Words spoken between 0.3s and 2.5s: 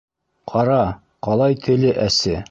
Ҡара, ҡалай теле әсе!